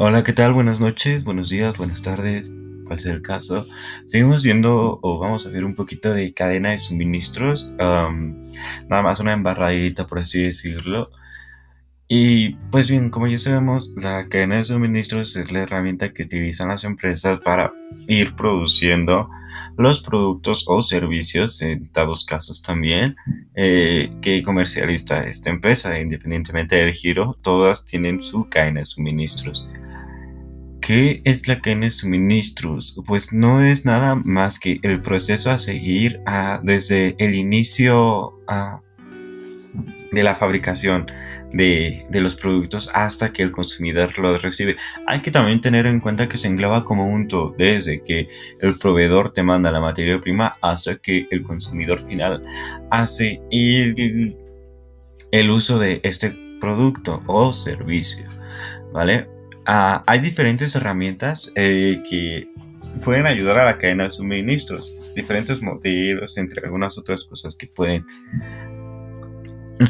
Hola, 0.00 0.22
¿qué 0.22 0.32
tal? 0.32 0.52
Buenas 0.52 0.78
noches, 0.78 1.24
buenos 1.24 1.48
días, 1.48 1.76
buenas 1.76 2.02
tardes, 2.02 2.54
cual 2.84 3.00
sea 3.00 3.12
el 3.12 3.20
caso. 3.20 3.66
Seguimos 4.06 4.44
viendo 4.44 5.00
o 5.02 5.18
vamos 5.18 5.44
a 5.44 5.50
ver 5.50 5.64
un 5.64 5.74
poquito 5.74 6.14
de 6.14 6.32
cadena 6.32 6.70
de 6.70 6.78
suministros, 6.78 7.68
nada 7.76 9.02
más 9.02 9.18
una 9.18 9.32
embarradita 9.32 10.06
por 10.06 10.20
así 10.20 10.44
decirlo. 10.44 11.10
Y 12.06 12.50
pues 12.70 12.88
bien, 12.88 13.10
como 13.10 13.26
ya 13.26 13.38
sabemos, 13.38 13.92
la 14.00 14.28
cadena 14.28 14.58
de 14.58 14.62
suministros 14.62 15.34
es 15.34 15.50
la 15.50 15.62
herramienta 15.62 16.12
que 16.12 16.22
utilizan 16.22 16.68
las 16.68 16.84
empresas 16.84 17.40
para 17.40 17.72
ir 18.06 18.36
produciendo 18.36 19.28
los 19.76 20.00
productos 20.00 20.64
o 20.68 20.80
servicios, 20.80 21.60
en 21.60 21.90
dados 21.92 22.24
casos 22.24 22.62
también, 22.62 23.16
eh, 23.56 24.12
que 24.22 24.44
comercializa 24.44 25.24
esta 25.24 25.50
empresa. 25.50 25.98
Independientemente 25.98 26.76
del 26.76 26.92
giro, 26.92 27.36
todas 27.42 27.84
tienen 27.84 28.22
su 28.22 28.48
cadena 28.48 28.78
de 28.78 28.84
suministros. 28.84 29.68
¿Qué 30.88 31.20
es 31.24 31.46
la 31.48 31.60
cadena 31.60 31.84
de 31.84 31.90
suministros? 31.90 32.98
Pues 33.06 33.34
no 33.34 33.60
es 33.60 33.84
nada 33.84 34.14
más 34.14 34.58
que 34.58 34.80
el 34.82 35.02
proceso 35.02 35.50
a 35.50 35.58
seguir 35.58 36.22
desde 36.62 37.14
el 37.18 37.34
inicio 37.34 38.40
de 40.10 40.22
la 40.22 40.34
fabricación 40.34 41.04
de, 41.52 42.06
los 42.10 42.36
productos 42.36 42.90
hasta 42.94 43.34
que 43.34 43.42
el 43.42 43.52
consumidor 43.52 44.18
lo 44.18 44.38
recibe. 44.38 44.76
Hay 45.06 45.20
que 45.20 45.30
también 45.30 45.60
tener 45.60 45.84
en 45.84 46.00
cuenta 46.00 46.26
que 46.26 46.38
se 46.38 46.48
engloba 46.48 46.86
como 46.86 47.06
un 47.06 47.28
todo, 47.28 47.54
desde 47.58 48.02
que 48.02 48.30
el 48.62 48.78
proveedor 48.78 49.30
te 49.30 49.42
manda 49.42 49.70
la 49.70 49.80
materia 49.80 50.18
prima 50.22 50.56
hasta 50.62 50.96
que 50.96 51.26
el 51.30 51.42
consumidor 51.42 52.00
final 52.00 52.42
hace 52.90 53.42
el, 53.50 54.38
el 55.32 55.50
uso 55.50 55.78
de 55.78 56.00
este 56.02 56.34
producto 56.58 57.22
o 57.26 57.52
servicio. 57.52 58.24
¿Vale? 58.94 59.37
Ah, 59.70 60.02
hay 60.06 60.20
diferentes 60.20 60.74
herramientas 60.76 61.52
eh, 61.54 62.02
que 62.08 62.48
pueden 63.04 63.26
ayudar 63.26 63.58
a 63.58 63.66
la 63.66 63.76
cadena 63.76 64.04
de 64.04 64.10
suministros, 64.10 65.12
diferentes 65.14 65.60
motivos, 65.60 66.38
entre 66.38 66.64
algunas 66.64 66.96
otras 66.96 67.22
cosas 67.26 67.54
que 67.54 67.66
pueden 67.66 68.06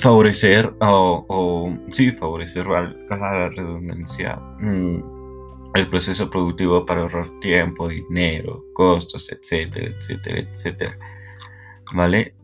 favorecer 0.00 0.74
o, 0.80 1.78
sí, 1.92 2.10
favorecer 2.10 2.66
a 2.66 2.92
la 3.08 3.50
redundancia 3.50 4.34
mm, 4.58 5.74
el 5.74 5.86
proceso 5.86 6.28
productivo 6.28 6.84
para 6.84 7.02
ahorrar 7.02 7.38
tiempo, 7.38 7.86
dinero, 7.88 8.64
costos, 8.74 9.30
etcétera, 9.30 9.94
etcétera, 9.96 10.40
etcétera. 10.40 10.98
¿Vale? 11.94 12.34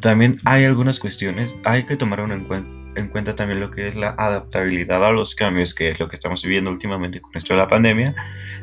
También 0.00 0.36
hay 0.44 0.64
algunas 0.64 1.00
cuestiones, 1.00 1.58
hay 1.64 1.86
que 1.86 1.96
tomar 1.96 2.20
en 2.20 2.44
cuenta 2.44 2.78
en 2.98 3.08
cuenta 3.08 3.34
también 3.36 3.60
lo 3.60 3.70
que 3.70 3.88
es 3.88 3.94
la 3.94 4.10
adaptabilidad 4.10 5.04
a 5.04 5.12
los 5.12 5.34
cambios, 5.34 5.74
que 5.74 5.88
es 5.88 6.00
lo 6.00 6.08
que 6.08 6.16
estamos 6.16 6.42
viviendo 6.42 6.70
últimamente 6.70 7.20
con 7.20 7.32
esto 7.34 7.54
de 7.54 7.58
la 7.58 7.68
pandemia, 7.68 8.14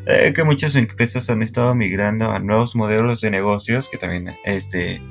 eh, 0.05 0.33
que 0.35 0.43
muchas 0.43 0.75
empresas 0.75 1.29
han 1.29 1.41
estado 1.41 1.73
migrando 1.75 2.31
a 2.31 2.39
nuevos 2.39 2.75
modelos 2.75 3.21
de 3.21 3.31
negocios 3.31 3.89
que 3.89 3.97
también, 3.97 4.35
este, 4.45 5.01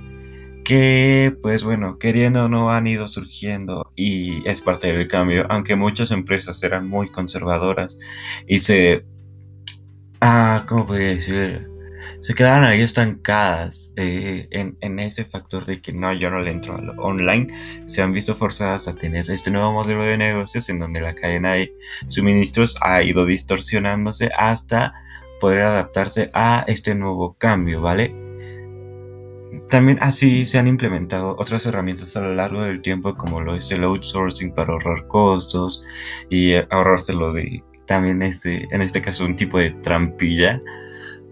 que 0.65 1.37
pues 1.43 1.65
bueno, 1.65 1.99
queriendo 1.99 2.45
o 2.45 2.49
no 2.49 2.71
han 2.71 2.87
ido 2.87 3.07
surgiendo 3.09 3.93
y 3.97 4.49
es 4.49 4.61
parte 4.61 4.93
del 4.93 5.09
cambio, 5.09 5.47
aunque 5.51 5.77
muchas 5.77 6.11
empresas 6.11 6.63
eran 6.63 6.89
muy 6.89 7.09
conservadoras 7.09 7.99
y 8.47 8.61
se... 8.61 9.05
Ah, 10.21 10.65
¿cómo 10.67 10.87
podría 10.87 11.09
decir? 11.09 11.74
Se 12.21 12.35
quedaron 12.35 12.65
ahí 12.65 12.81
estancadas 12.81 13.93
eh, 13.97 14.49
en, 14.51 14.99
ese 14.99 15.25
factor 15.25 15.65
de 15.65 15.81
que 15.81 15.93
no, 15.93 16.13
yo 16.13 16.31
no 16.31 16.41
le 16.41 16.51
entro 16.51 16.77
a 16.77 16.81
lo 16.81 16.93
online, 17.03 17.49
se 17.87 18.03
han 18.03 18.13
visto 18.13 18.35
forzadas 18.35 18.89
a 18.89 18.95
tener 18.95 19.31
este 19.31 19.51
nuevo 19.51 19.73
modelo 19.73 20.05
de 20.05 20.17
negocios 20.17 20.69
en 20.69 20.79
donde 20.79 21.01
la 21.01 21.15
cadena 21.15 21.55
de 21.55 21.75
suministros 22.07 22.77
ha 22.81 23.03
ido 23.03 23.27
distorsionándose 23.27 24.31
hasta 24.37 24.95
poder 25.41 25.61
adaptarse 25.61 26.31
a 26.33 26.65
este 26.67 26.95
nuevo 26.95 27.35
cambio, 27.35 27.81
¿vale? 27.81 28.15
También 29.69 29.99
así 30.01 30.47
se 30.47 30.59
han 30.59 30.67
implementado 30.67 31.37
otras 31.39 31.67
herramientas 31.67 32.17
a 32.17 32.23
lo 32.23 32.35
largo 32.35 32.63
del 32.63 32.83
tiempo 32.83 33.15
como 33.17 33.41
lo 33.41 33.57
es 33.57 33.71
el 33.71 33.85
outsourcing 33.85 34.55
para 34.55 34.73
ahorrar 34.73 35.07
costos 35.07 35.85
y 36.31 36.53
eh, 36.53 36.67
ahorrárselo 36.71 37.33
de 37.33 37.63
también 37.87 38.23
este, 38.23 38.67
en 38.71 38.81
este 38.81 39.03
caso 39.03 39.25
un 39.25 39.37
tipo 39.37 39.59
de 39.59 39.71
trampilla 39.71 40.61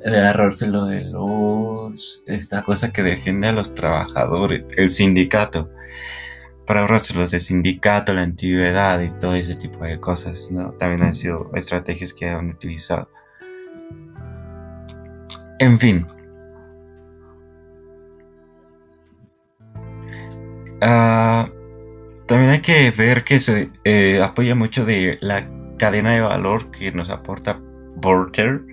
de 0.05 0.19
agarrárselo 0.19 0.87
de 0.87 1.05
los. 1.05 2.23
Esta 2.27 2.63
cosa 2.63 2.93
que 2.93 3.03
defiende 3.03 3.49
a 3.49 3.53
los 3.53 3.75
trabajadores, 3.75 4.65
el 4.77 4.91
sindicato. 4.91 5.71
Para 6.67 6.81
ahorrárselos 6.81 7.31
del 7.31 7.41
sindicato, 7.41 8.15
la 8.15 8.23
antigüedad 8.23 9.01
y 9.01 9.11
todo 9.11 9.35
ese 9.35 9.57
tipo 9.57 9.85
de 9.85 9.99
cosas, 10.01 10.51
¿no? 10.53 10.73
También 10.73 11.03
han 11.03 11.15
sido 11.15 11.51
estrategias 11.55 12.13
que 12.15 12.29
han 12.29 12.51
utilizado. 12.51 13.09
En 15.59 15.79
fin. 15.79 16.07
Ah, 20.81 21.51
también 22.27 22.51
hay 22.51 22.61
que 22.61 22.91
ver 22.91 23.25
que 23.25 23.39
se 23.39 23.71
eh, 23.85 24.21
apoya 24.23 24.55
mucho 24.55 24.85
de 24.85 25.19
la 25.21 25.49
cadena 25.79 26.13
de 26.13 26.21
valor 26.21 26.71
que 26.71 26.91
nos 26.93 27.11
aporta 27.11 27.61
Borker 27.97 28.72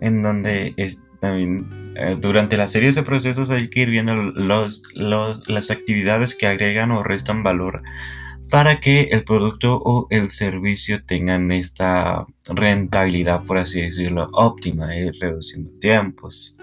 en 0.00 0.22
donde 0.22 0.74
también 1.20 1.94
eh, 1.96 2.16
durante 2.18 2.56
la 2.56 2.68
serie 2.68 2.92
de 2.92 3.02
procesos 3.02 3.50
hay 3.50 3.68
que 3.68 3.80
ir 3.80 3.90
viendo 3.90 4.14
los, 4.14 4.82
las 4.94 5.70
actividades 5.70 6.34
que 6.34 6.46
agregan 6.46 6.90
o 6.92 7.02
restan 7.02 7.42
valor 7.42 7.82
para 8.50 8.80
que 8.80 9.02
el 9.12 9.22
producto 9.22 9.80
o 9.82 10.06
el 10.10 10.30
servicio 10.30 11.04
tengan 11.04 11.52
esta 11.52 12.26
rentabilidad, 12.46 13.44
por 13.44 13.58
así 13.58 13.80
decirlo, 13.80 14.28
óptima, 14.32 14.96
y 14.96 15.10
reduciendo 15.10 15.70
tiempos. 15.78 16.58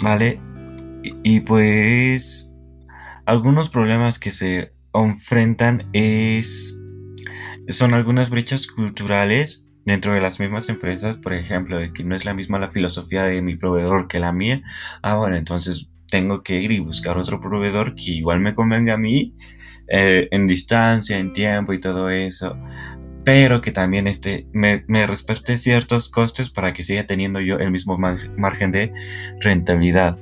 ¿Vale? 0.00 0.40
Y, 1.02 1.36
y, 1.36 1.40
pues 1.40 2.54
algunos 3.26 3.68
problemas 3.68 4.18
que 4.18 4.30
se 4.30 4.72
enfrentan 4.94 5.88
es 5.92 6.82
son 7.68 7.94
algunas 7.94 8.30
brechas 8.30 8.66
culturales 8.66 9.71
dentro 9.84 10.14
de 10.14 10.20
las 10.20 10.40
mismas 10.40 10.68
empresas, 10.68 11.16
por 11.16 11.32
ejemplo, 11.32 11.78
de 11.78 11.92
que 11.92 12.04
no 12.04 12.14
es 12.14 12.24
la 12.24 12.34
misma 12.34 12.58
la 12.58 12.70
filosofía 12.70 13.24
de 13.24 13.42
mi 13.42 13.56
proveedor 13.56 14.08
que 14.08 14.20
la 14.20 14.32
mía, 14.32 14.62
ah, 15.02 15.16
bueno, 15.16 15.36
entonces 15.36 15.90
tengo 16.08 16.42
que 16.42 16.60
ir 16.60 16.72
y 16.72 16.78
buscar 16.78 17.16
otro 17.16 17.40
proveedor 17.40 17.94
que 17.94 18.10
igual 18.10 18.40
me 18.40 18.54
convenga 18.54 18.94
a 18.94 18.98
mí 18.98 19.34
eh, 19.88 20.28
en 20.30 20.46
distancia, 20.46 21.18
en 21.18 21.32
tiempo 21.32 21.72
y 21.72 21.80
todo 21.80 22.10
eso, 22.10 22.56
pero 23.24 23.60
que 23.62 23.72
también 23.72 24.06
este, 24.06 24.46
me, 24.52 24.84
respete 25.06 25.58
ciertos 25.58 26.08
costes 26.08 26.50
para 26.50 26.72
que 26.72 26.82
siga 26.82 27.06
teniendo 27.06 27.40
yo 27.40 27.58
el 27.58 27.70
mismo 27.70 27.96
margen 27.98 28.72
de 28.72 28.92
rentabilidad. 29.40 30.20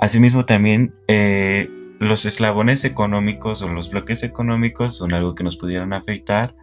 Asimismo 0.00 0.46
también 0.46 0.94
eh, 1.08 1.68
los 1.98 2.24
eslabones 2.24 2.84
económicos 2.84 3.62
o 3.62 3.68
los 3.68 3.90
bloques 3.90 4.22
económicos 4.22 4.96
son 4.96 5.12
algo 5.12 5.34
que 5.34 5.44
nos 5.44 5.56
pudieran 5.56 5.92
afectar 5.92 6.54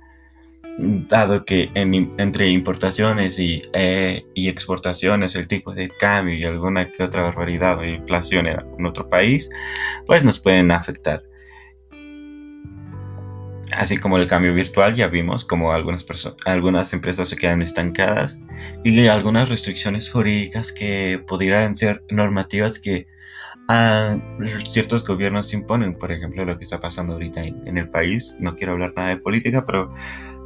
dado 0.77 1.45
que 1.45 1.69
entre 1.73 2.49
importaciones 2.49 3.39
eh, 3.39 4.25
y, 4.33 4.49
exportaciones 4.49 5.35
el 5.35 5.47
tipo 5.47 5.73
de 5.73 5.89
cambio 5.89 6.35
y 6.35 6.43
alguna 6.43 6.91
que 6.91 7.03
otra 7.03 7.23
barbaridad 7.23 7.79
o 7.79 7.85
inflación 7.85 8.47
en 8.47 8.85
otro 8.85 9.07
país, 9.09 9.49
pues 10.05 10.23
nos 10.23 10.39
pueden 10.39 10.71
afectar. 10.71 11.23
Así 13.71 13.97
como 13.97 14.17
el 14.17 14.27
cambio 14.27 14.53
virtual, 14.53 14.93
ya 14.93 15.07
vimos 15.07 15.43
como 15.43 15.71
algunas, 15.71 16.05
algunas 16.45 16.93
empresas 16.93 17.29
se 17.29 17.35
quedan 17.35 17.61
estancadas 17.61 18.37
y 18.83 19.07
algunas 19.07 19.49
restricciones 19.49 20.09
jurídicas 20.09 20.71
que 20.71 21.23
pudieran 21.27 21.75
ser 21.75 22.03
normativas 22.09 22.79
que 22.79 23.07
a 23.67 24.17
ciertos 24.67 25.05
gobiernos 25.05 25.51
imponen, 25.53 25.97
por 25.97 26.11
ejemplo, 26.11 26.45
lo 26.45 26.57
que 26.57 26.63
está 26.63 26.79
pasando 26.79 27.13
ahorita 27.13 27.43
en 27.43 27.77
el 27.77 27.89
país. 27.89 28.37
No 28.39 28.55
quiero 28.55 28.73
hablar 28.73 28.93
nada 28.95 29.09
de 29.09 29.17
política, 29.17 29.65
pero 29.65 29.91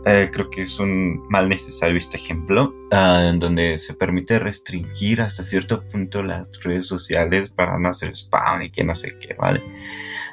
eh, 0.05 0.29
creo 0.31 0.49
que 0.49 0.63
es 0.63 0.79
un 0.79 1.27
mal 1.29 1.49
necesario 1.49 1.97
este 1.97 2.17
ejemplo, 2.17 2.73
ah, 2.91 3.27
en 3.29 3.39
donde 3.39 3.77
se 3.77 3.93
permite 3.93 4.39
restringir 4.39 5.21
hasta 5.21 5.43
cierto 5.43 5.83
punto 5.85 6.23
las 6.23 6.61
redes 6.63 6.87
sociales 6.87 7.49
para 7.49 7.77
no 7.77 7.89
hacer 7.89 8.11
spam 8.15 8.63
y 8.63 8.69
que 8.69 8.83
no 8.83 8.95
sé 8.95 9.17
qué, 9.19 9.35
¿vale? 9.35 9.61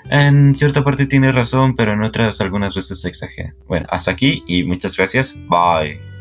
En 0.08 0.54
cierta 0.54 0.84
parte 0.84 1.06
tiene 1.06 1.32
razón, 1.32 1.74
pero 1.74 1.92
en 1.92 2.02
otras 2.02 2.40
algunas 2.40 2.74
veces 2.76 3.00
se 3.00 3.08
exagera. 3.08 3.54
Bueno, 3.66 3.86
hasta 3.90 4.12
aquí 4.12 4.44
y 4.46 4.64
muchas 4.64 4.96
gracias. 4.96 5.36
Bye. 5.48 6.15